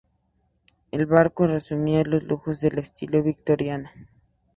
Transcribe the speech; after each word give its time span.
El 0.89 1.05
barco 1.05 1.45
resumía 1.45 2.01
los 2.03 2.23
lujos 2.23 2.59
del 2.59 2.79
estilo 2.79 3.21
victoriano. 3.21 3.91